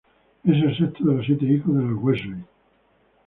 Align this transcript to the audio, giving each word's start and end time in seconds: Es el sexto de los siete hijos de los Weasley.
Es 0.45 0.55
el 0.63 0.75
sexto 0.75 1.03
de 1.05 1.13
los 1.15 1.25
siete 1.27 1.45
hijos 1.45 1.75
de 1.75 1.83
los 1.83 2.01
Weasley. 2.01 2.43